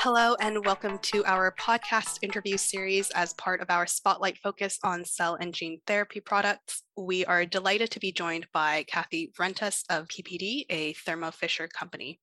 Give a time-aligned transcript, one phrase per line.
[0.00, 5.06] Hello, and welcome to our podcast interview series as part of our spotlight focus on
[5.06, 6.82] cell and gene therapy products.
[6.98, 12.20] We are delighted to be joined by Kathy Rentas of PPD, a Thermo Fisher company.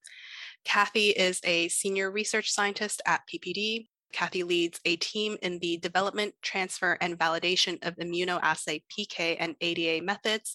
[0.64, 3.88] Kathy is a senior research scientist at PPD.
[4.14, 10.06] Kathy leads a team in the development, transfer, and validation of immunoassay PK and ADA
[10.06, 10.54] methods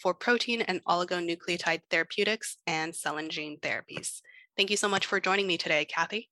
[0.00, 4.22] for protein and oligonucleotide therapeutics and cell and gene therapies.
[4.56, 6.30] Thank you so much for joining me today, Kathy.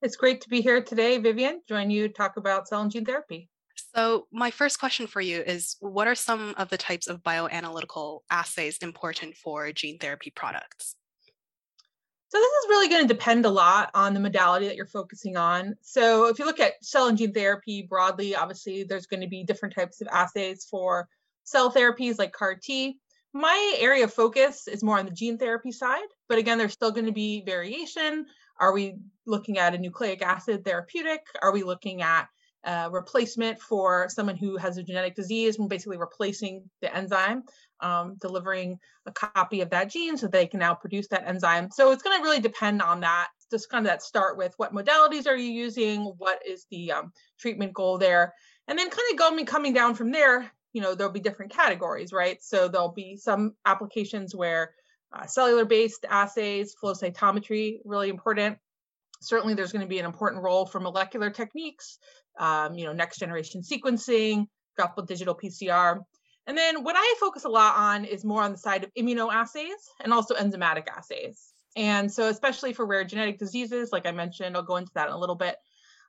[0.00, 3.04] It's great to be here today, Vivian, join you to talk about cell and gene
[3.04, 3.48] therapy.
[3.96, 8.20] So, my first question for you is What are some of the types of bioanalytical
[8.30, 10.94] assays important for gene therapy products?
[12.28, 15.36] So, this is really going to depend a lot on the modality that you're focusing
[15.36, 15.74] on.
[15.82, 19.42] So, if you look at cell and gene therapy broadly, obviously there's going to be
[19.42, 21.08] different types of assays for
[21.42, 23.00] cell therapies like CAR T.
[23.34, 26.92] My area of focus is more on the gene therapy side, but again, there's still
[26.92, 28.26] going to be variation
[28.60, 31.20] are we looking at a nucleic acid therapeutic?
[31.42, 32.28] Are we looking at
[32.90, 37.44] replacement for someone who has a genetic disease and basically replacing the enzyme,
[37.80, 41.70] um, delivering a copy of that gene so they can now produce that enzyme?
[41.70, 43.28] So it's going to really depend on that.
[43.50, 46.02] Just kind of that start with what modalities are you using?
[46.18, 48.34] What is the um, treatment goal there?
[48.66, 52.12] And then kind of going coming down from there, you know, there'll be different categories,
[52.12, 52.42] right?
[52.42, 54.74] So there'll be some applications where
[55.12, 58.58] uh, cellular based assays, flow cytometry, really important.
[59.20, 61.98] Certainly, there's going to be an important role for molecular techniques,
[62.38, 66.00] um, you know, next generation sequencing, droplet digital PCR.
[66.46, 69.82] And then what I focus a lot on is more on the side of immunoassays
[70.02, 71.52] and also enzymatic assays.
[71.76, 75.14] And so, especially for rare genetic diseases, like I mentioned, I'll go into that in
[75.14, 75.56] a little bit.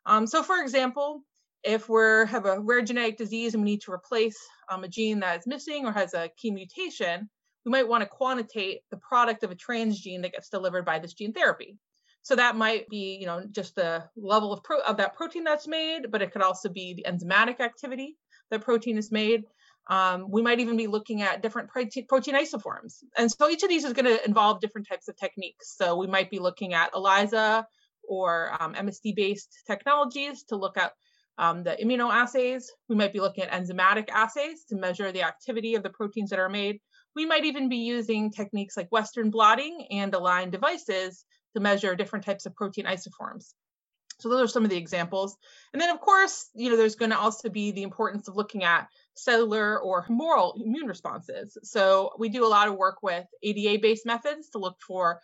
[0.05, 1.23] Um, so, for example,
[1.63, 4.37] if we have a rare genetic disease and we need to replace
[4.69, 7.29] um, a gene that is missing or has a key mutation,
[7.65, 11.13] we might want to quantitate the product of a transgene that gets delivered by this
[11.13, 11.77] gene therapy.
[12.21, 15.67] So that might be, you know, just the level of, pro- of that protein that's
[15.67, 18.17] made, but it could also be the enzymatic activity
[18.51, 19.43] that protein is made.
[19.89, 23.03] Um, we might even be looking at different protein, protein isoforms.
[23.17, 25.75] And so each of these is going to involve different types of techniques.
[25.75, 27.65] So we might be looking at ELISA
[28.07, 30.93] or um, MSD based technologies to look at
[31.39, 32.65] um, the immunoassays.
[32.89, 36.39] We might be looking at enzymatic assays to measure the activity of the proteins that
[36.39, 36.79] are made.
[37.15, 41.25] We might even be using techniques like Western blotting and Align devices
[41.55, 43.53] to measure different types of protein isoforms.
[44.19, 45.37] So those are some of the examples.
[45.73, 48.63] And then of course, you know, there's going to also be the importance of looking
[48.63, 51.57] at cellular or humoral immune responses.
[51.63, 55.21] So we do a lot of work with ADA-based methods to look for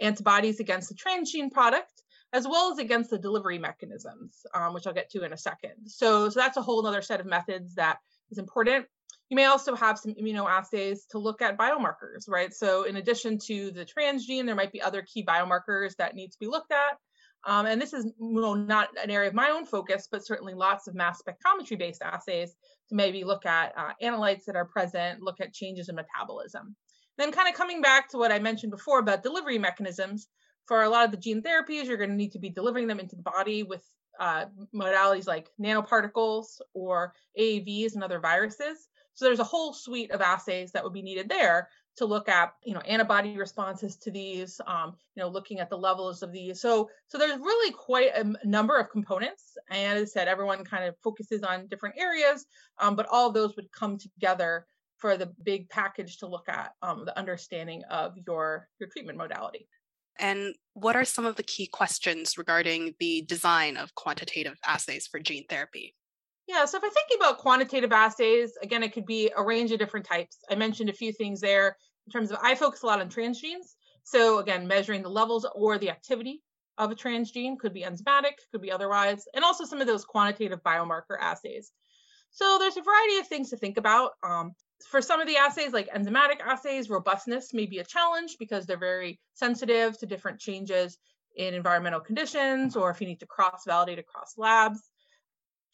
[0.00, 4.94] antibodies against the transgene product, as well as against the delivery mechanisms, um, which I'll
[4.94, 5.72] get to in a second.
[5.86, 7.98] So, so that's a whole other set of methods that
[8.30, 8.86] is important.
[9.28, 12.52] You may also have some immunoassays to look at biomarkers, right?
[12.52, 16.38] So in addition to the transgene, there might be other key biomarkers that need to
[16.38, 16.98] be looked at.
[17.44, 20.54] Um, and this is you know, not an area of my own focus, but certainly
[20.54, 22.54] lots of mass spectrometry based assays
[22.88, 26.74] to maybe look at uh, analytes that are present, look at changes in metabolism.
[27.16, 30.28] Then, kind of coming back to what I mentioned before about delivery mechanisms,
[30.66, 33.00] for a lot of the gene therapies, you're going to need to be delivering them
[33.00, 33.82] into the body with
[34.20, 34.44] uh,
[34.74, 38.88] modalities like nanoparticles or AAVs and other viruses.
[39.18, 42.52] So there's a whole suite of assays that would be needed there to look at,
[42.62, 46.60] you know, antibody responses to these, um, you know, looking at the levels of these.
[46.60, 49.58] So, so there's really quite a number of components.
[49.70, 52.46] And as I said, everyone kind of focuses on different areas,
[52.78, 54.66] um, but all of those would come together
[54.98, 59.66] for the big package to look at um, the understanding of your your treatment modality.
[60.20, 65.18] And what are some of the key questions regarding the design of quantitative assays for
[65.18, 65.96] gene therapy?
[66.48, 69.78] Yeah, so if I'm thinking about quantitative assays, again, it could be a range of
[69.78, 70.38] different types.
[70.50, 71.76] I mentioned a few things there
[72.06, 73.74] in terms of I focus a lot on transgenes.
[74.02, 76.42] So again, measuring the levels or the activity
[76.78, 80.62] of a transgene could be enzymatic, could be otherwise, and also some of those quantitative
[80.62, 81.70] biomarker assays.
[82.30, 84.12] So there's a variety of things to think about.
[84.22, 84.52] Um,
[84.88, 88.78] for some of the assays, like enzymatic assays, robustness may be a challenge because they're
[88.78, 90.96] very sensitive to different changes
[91.36, 94.87] in environmental conditions, or if you need to cross validate across labs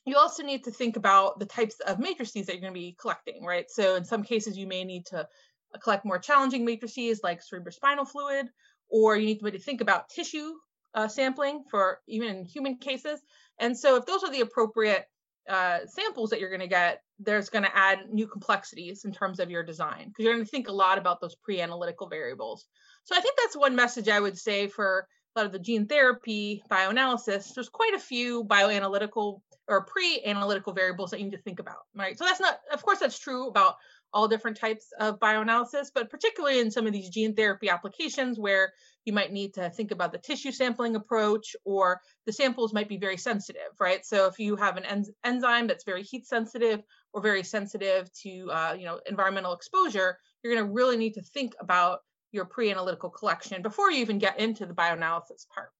[0.04, 2.96] you also need to think about the types of matrices that you're going to be
[3.00, 3.70] collecting, right?
[3.70, 8.06] So in some cases, you may need to uh, collect more challenging matrices like cerebrospinal
[8.08, 8.48] fluid,
[8.88, 10.52] or you need to think about tissue
[10.94, 13.20] uh, sampling for even in human cases.
[13.58, 15.06] And so if those are the appropriate
[15.48, 19.40] uh, samples that you're going to get, there's going to add new complexities in terms
[19.40, 22.66] of your design because you're going to think a lot about those pre-analytical variables.
[23.04, 25.86] So I think that's one message I would say for a lot of the gene
[25.86, 27.54] therapy bioanalysis.
[27.54, 32.18] There's quite a few bioanalytical or pre-analytical variables that you need to think about, right?
[32.18, 33.76] So that's not, of course, that's true about
[34.12, 38.72] all different types of bioanalysis, but particularly in some of these gene therapy applications where
[39.04, 42.96] you might need to think about the tissue sampling approach or the samples might be
[42.96, 44.06] very sensitive, right?
[44.06, 46.80] So if you have an en- enzyme that's very heat sensitive
[47.12, 51.22] or very sensitive to, uh, you know, environmental exposure, you're going to really need to
[51.22, 52.00] think about
[52.34, 55.70] your pre-analytical collection before you even get into the bioanalysis part.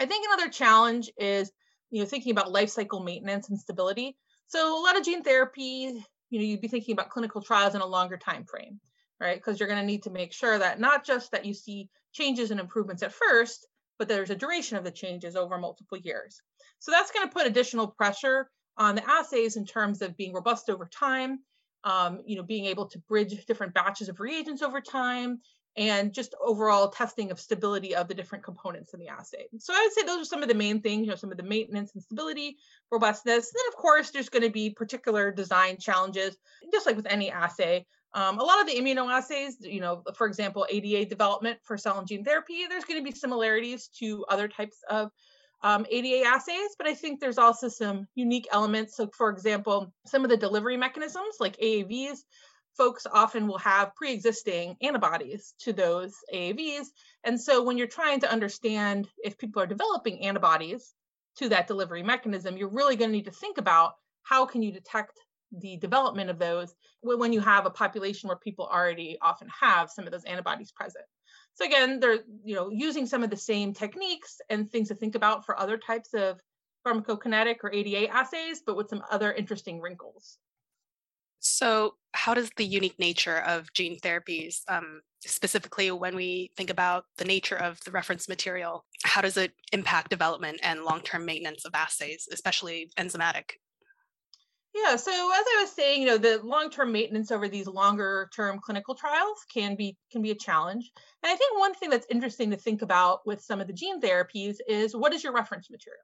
[0.00, 1.52] I think another challenge is,
[1.90, 4.16] you know, thinking about life cycle maintenance and stability.
[4.48, 7.80] So a lot of gene therapy, you know, you'd be thinking about clinical trials in
[7.80, 8.80] a longer time frame,
[9.20, 9.36] right?
[9.36, 12.50] Because you're going to need to make sure that not just that you see changes
[12.50, 13.66] and improvements at first,
[13.98, 16.40] but there's a duration of the changes over multiple years.
[16.78, 20.68] So that's going to put additional pressure on the assays in terms of being robust
[20.68, 21.40] over time,
[21.84, 25.40] um, you know, being able to bridge different batches of reagents over time,
[25.76, 29.46] and just overall testing of stability of the different components in the assay.
[29.58, 31.36] So I would say those are some of the main things, you know, some of
[31.36, 32.56] the maintenance and stability,
[32.90, 33.48] robustness.
[33.48, 36.36] And then of course, there's going to be particular design challenges,
[36.72, 37.86] just like with any assay.
[38.14, 42.08] Um, a lot of the immunoassays, you know, for example, ADA development for cell and
[42.08, 45.10] gene therapy, there's going to be similarities to other types of
[45.62, 48.96] um, ADA assays, but I think there's also some unique elements.
[48.96, 52.18] So, for example, some of the delivery mechanisms like AAVs
[52.76, 56.86] folks often will have pre-existing antibodies to those AAVs.
[57.24, 60.94] And so when you're trying to understand if people are developing antibodies
[61.36, 64.72] to that delivery mechanism, you're really going to need to think about how can you
[64.72, 65.18] detect
[65.52, 70.04] the development of those when you have a population where people already often have some
[70.04, 71.04] of those antibodies present.
[71.54, 75.14] So again, they're you know using some of the same techniques and things to think
[75.14, 76.40] about for other types of
[76.86, 80.38] pharmacokinetic or ADA assays, but with some other interesting wrinkles.
[81.46, 87.04] So, how does the unique nature of gene therapies, um, specifically when we think about
[87.18, 91.64] the nature of the reference material, how does it impact development and long term maintenance
[91.64, 93.52] of assays, especially enzymatic?
[94.76, 98.94] Yeah, so as I was saying, you know, the long-term maintenance over these longer-term clinical
[98.94, 100.90] trials can be can be a challenge.
[101.22, 104.02] And I think one thing that's interesting to think about with some of the gene
[104.02, 106.02] therapies is what is your reference material?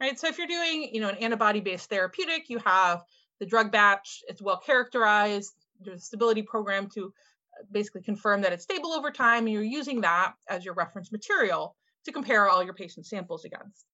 [0.00, 0.18] Right?
[0.18, 3.02] So if you're doing, you know, an antibody-based therapeutic, you have
[3.40, 8.52] the drug batch, it's well characterized, there's a stability program to uh, basically confirm that
[8.52, 12.62] it's stable over time, and you're using that as your reference material to compare all
[12.62, 13.86] your patient samples against.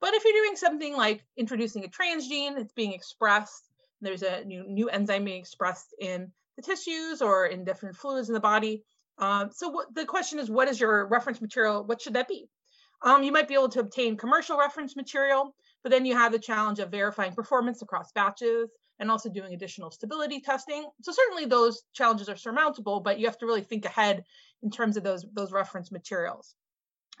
[0.00, 3.68] But if you're doing something like introducing a transgene, it's being expressed,
[4.00, 8.34] there's a new, new enzyme being expressed in the tissues or in different fluids in
[8.34, 8.82] the body.
[9.18, 11.84] Um, so what, the question is, what is your reference material?
[11.84, 12.48] What should that be?
[13.02, 16.38] Um, you might be able to obtain commercial reference material, but then you have the
[16.38, 18.70] challenge of verifying performance across batches
[19.00, 20.88] and also doing additional stability testing.
[21.02, 24.24] So certainly those challenges are surmountable, but you have to really think ahead
[24.62, 26.54] in terms of those, those reference materials.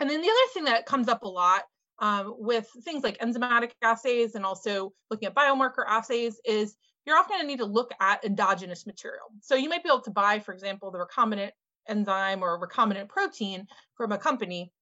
[0.00, 1.62] And then the other thing that comes up a lot
[2.00, 6.76] um, with things like enzymatic assays and also looking at biomarker assays is
[7.06, 9.26] you're often going to need to look at endogenous material.
[9.40, 11.50] So you might be able to buy, for example, the recombinant
[11.88, 14.72] enzyme or recombinant protein from a company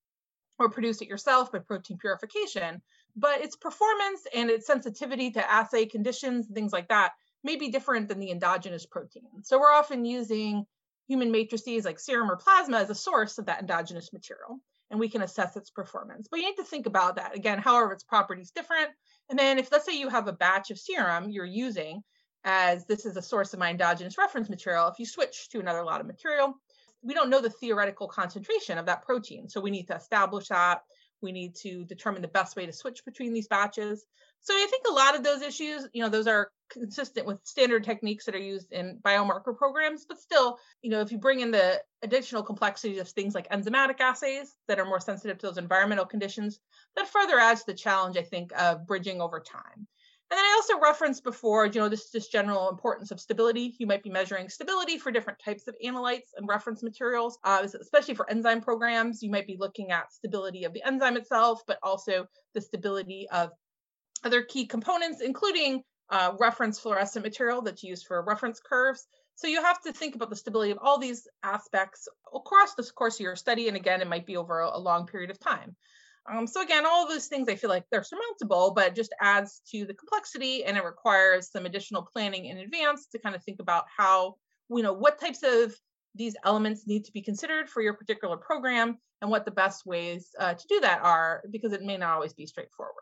[0.58, 2.80] or produce it yourself by protein purification
[3.16, 7.12] but its performance and its sensitivity to assay conditions and things like that
[7.44, 9.42] may be different than the endogenous protein.
[9.42, 10.64] So we're often using
[11.08, 14.60] human matrices like serum or plasma as a source of that endogenous material,
[14.90, 16.28] and we can assess its performance.
[16.30, 18.90] But you need to think about that again, however, its properties different.
[19.28, 22.02] And then if let's say you have a batch of serum you're using
[22.44, 25.84] as this is a source of my endogenous reference material, if you switch to another
[25.84, 26.54] lot of material,
[27.02, 29.48] we don't know the theoretical concentration of that protein.
[29.48, 30.82] So we need to establish that.
[31.22, 34.04] We need to determine the best way to switch between these batches.
[34.40, 37.84] So I think a lot of those issues, you know, those are consistent with standard
[37.84, 41.50] techniques that are used in biomarker programs, but still, you know, if you bring in
[41.50, 46.06] the additional complexities of things like enzymatic assays that are more sensitive to those environmental
[46.06, 46.58] conditions,
[46.96, 49.86] that further adds to the challenge, I think, of bridging over time.
[50.32, 53.74] And then I also referenced before, you know, this just general importance of stability.
[53.78, 58.14] You might be measuring stability for different types of analytes and reference materials, uh, especially
[58.14, 59.22] for enzyme programs.
[59.22, 62.24] You might be looking at stability of the enzyme itself, but also
[62.54, 63.50] the stability of
[64.24, 69.06] other key components, including uh, reference fluorescent material that's used for reference curves.
[69.34, 73.16] So you have to think about the stability of all these aspects across the course
[73.16, 73.68] of your study.
[73.68, 75.76] And again, it might be over a long period of time.
[76.30, 79.84] Um, so again, all those things I feel like they're surmountable, but just adds to
[79.84, 83.84] the complexity and it requires some additional planning in advance to kind of think about
[83.96, 84.36] how,
[84.70, 85.74] you know, what types of
[86.14, 90.28] these elements need to be considered for your particular program and what the best ways
[90.38, 92.94] uh, to do that are, because it may not always be straightforward.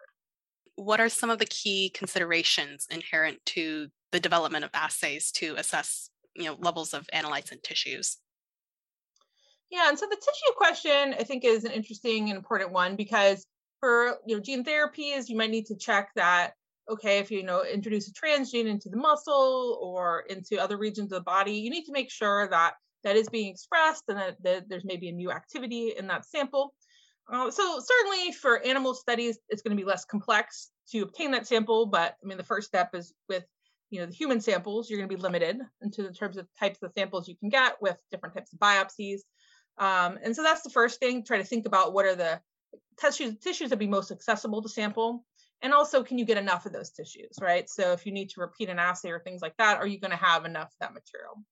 [0.76, 6.08] What are some of the key considerations inherent to the development of assays to assess,
[6.34, 8.16] you know, levels of analytes in tissues?
[9.70, 13.46] Yeah, and so the tissue question I think is an interesting and important one because
[13.78, 16.54] for you know gene therapies, you might need to check that
[16.90, 21.20] okay, if you know introduce a transgene into the muscle or into other regions of
[21.20, 22.74] the body, you need to make sure that
[23.04, 26.74] that is being expressed and that, that there's maybe a new activity in that sample.
[27.32, 31.46] Uh, so certainly for animal studies, it's going to be less complex to obtain that
[31.46, 31.86] sample.
[31.86, 33.44] But I mean, the first step is with
[33.90, 34.90] you know the human samples.
[34.90, 37.80] You're going to be limited into the terms of types of samples you can get
[37.80, 39.20] with different types of biopsies.
[39.80, 41.24] Um, and so that's the first thing.
[41.24, 42.40] Try to think about what are the
[43.00, 45.24] tissues tissues that be most accessible to sample.
[45.62, 47.68] And also, can you get enough of those tissues, right?
[47.68, 50.10] So if you need to repeat an assay or things like that, are you going
[50.10, 51.42] to have enough of that material?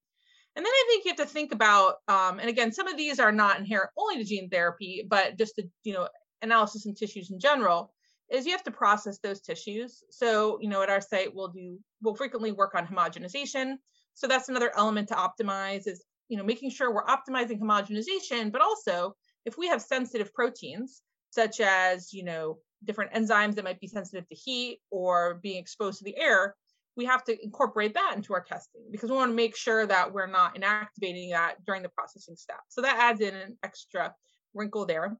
[0.56, 3.20] And then I think you have to think about, um, and again, some of these
[3.20, 6.08] are not inherent only to gene therapy, but just to, you know,
[6.42, 7.92] analysis in tissues in general,
[8.30, 10.02] is you have to process those tissues.
[10.10, 13.76] So, you know, at our site, we'll do, we'll frequently work on homogenization.
[14.14, 18.60] So that's another element to optimize is, you know, making sure we're optimizing homogenization, but
[18.60, 23.86] also if we have sensitive proteins, such as, you know, different enzymes that might be
[23.86, 26.54] sensitive to heat or being exposed to the air,
[26.96, 30.12] we have to incorporate that into our testing because we want to make sure that
[30.12, 32.58] we're not inactivating that during the processing step.
[32.68, 34.14] So that adds in an extra
[34.54, 35.16] wrinkle there.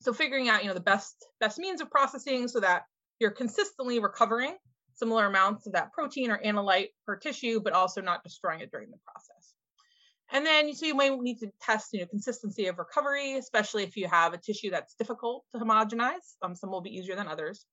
[0.00, 2.84] So figuring out, you know, the best best means of processing so that
[3.18, 4.56] you're consistently recovering
[4.94, 8.90] similar amounts of that protein or analyte per tissue, but also not destroying it during
[8.90, 9.54] the process.
[10.30, 13.82] And then you so you might need to test, you know, consistency of recovery, especially
[13.84, 16.36] if you have a tissue that's difficult to homogenize.
[16.42, 17.64] Um, some will be easier than others.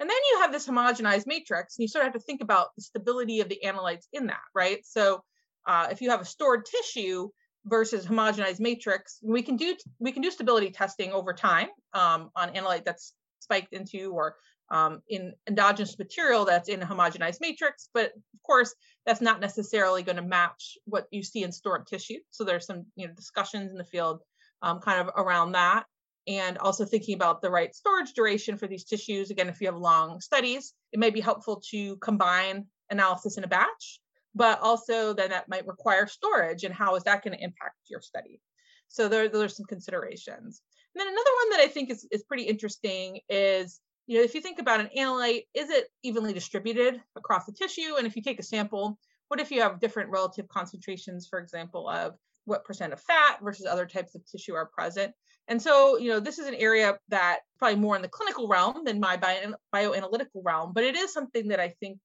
[0.00, 2.68] And then you have this homogenized matrix, and you sort of have to think about
[2.76, 4.84] the stability of the analytes in that, right?
[4.86, 5.24] So
[5.66, 7.30] uh, if you have a stored tissue
[7.64, 12.54] versus homogenized matrix, we can do we can do stability testing over time um, on
[12.54, 14.36] analyte that's spiked into or
[14.70, 17.88] um, in endogenous material that's in a homogenized matrix.
[17.94, 18.74] But of course,
[19.06, 22.18] that's not necessarily going to match what you see in stored tissue.
[22.30, 24.20] So there's some you know discussions in the field
[24.62, 25.84] um, kind of around that
[26.28, 29.30] and also thinking about the right storage duration for these tissues.
[29.30, 33.48] Again, if you have long studies, it may be helpful to combine analysis in a
[33.48, 34.00] batch,
[34.34, 38.02] but also then that might require storage and how is that going to impact your
[38.02, 38.40] study?
[38.88, 40.62] So there, are some considerations.
[40.94, 44.34] And then another one that I think is, is pretty interesting is, you know, if
[44.34, 47.96] you think about an analyte, is it evenly distributed across the tissue?
[47.98, 48.98] And if you take a sample,
[49.28, 52.14] what if you have different relative concentrations, for example, of
[52.46, 55.12] what percent of fat versus other types of tissue are present?
[55.46, 58.82] And so, you know, this is an area that probably more in the clinical realm
[58.84, 61.98] than my bio, bioanalytical realm, but it is something that I think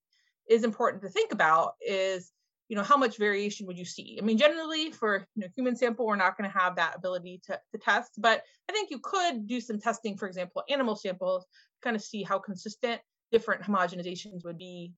[0.48, 2.32] is important to think about is,
[2.68, 4.18] you know, how much variation would you see?
[4.20, 7.40] I mean, generally for you know, human sample, we're not going to have that ability
[7.46, 11.46] to, to test, but I think you could do some testing, for example, animal samples,
[11.82, 14.92] kind of see how consistent different homogenizations would be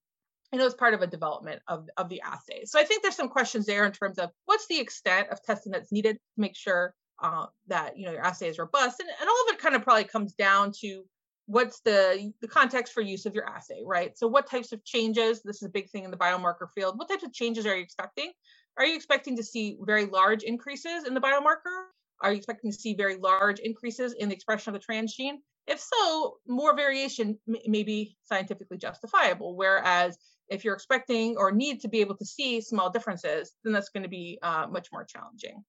[0.52, 2.64] you know, as part of a development of, of the assay.
[2.64, 5.72] So I think there's some questions there in terms of what's the extent of testing
[5.72, 9.28] that's needed to make sure uh, that you know your assay is robust and, and
[9.28, 11.04] all of it kind of probably comes down to
[11.46, 14.16] what's the the context for use of your assay right?
[14.18, 17.08] So what types of changes this is a big thing in the biomarker field what
[17.08, 18.32] types of changes are you expecting?
[18.78, 21.86] Are you expecting to see very large increases in the biomarker?
[22.20, 25.36] Are you expecting to see very large increases in the expression of the transgene?
[25.66, 31.88] If so more variation may be scientifically justifiable whereas if you're expecting or need to
[31.88, 35.64] be able to see small differences then that's going to be uh, much more challenging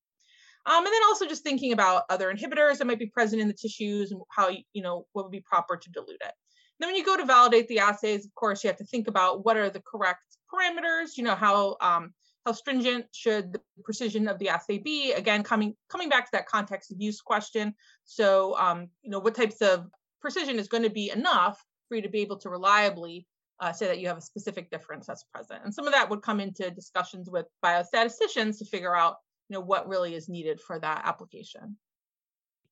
[0.68, 3.54] um, and then also just thinking about other inhibitors that might be present in the
[3.54, 6.34] tissues and how, you know, what would be proper to dilute it.
[6.80, 9.46] Then when you go to validate the assays, of course, you have to think about
[9.46, 12.14] what are the correct parameters, you know, how, um,
[12.46, 15.14] how stringent should the precision of the assay be?
[15.14, 17.74] Again, coming coming back to that context of use question.
[18.04, 19.88] So, um, you know, what types of
[20.22, 23.26] precision is going to be enough for you to be able to reliably
[23.60, 25.62] uh, say that you have a specific difference that's present.
[25.64, 29.16] And some of that would come into discussions with biostatisticians to figure out
[29.50, 31.78] you know what really is needed for that application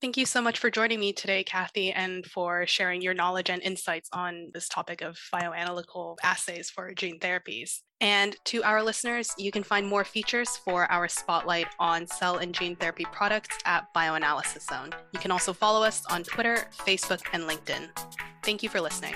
[0.02, 3.62] Thank you so much for joining me today, Kathy, and for sharing your knowledge and
[3.62, 7.80] insights on this topic of bioanalytical assays for gene therapies.
[8.02, 12.54] And to our listeners, you can find more features for our spotlight on cell and
[12.54, 14.92] gene therapy products at Bioanalysis Zone.
[15.14, 17.88] You can also follow us on Twitter, Facebook, and LinkedIn.
[18.44, 19.16] Thank you for listening.